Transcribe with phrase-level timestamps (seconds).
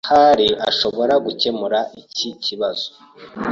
[0.13, 2.87] Ahari ashobora gukemura iki kibazo.